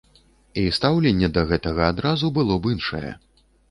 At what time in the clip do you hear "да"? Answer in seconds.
1.37-1.45